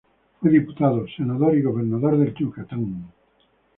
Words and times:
Fue 0.39 0.49
diputado, 0.49 1.05
senador 1.15 1.55
y 1.55 1.61
gobernador 1.61 2.17
de 2.17 2.33
Yucatán. 2.33 3.05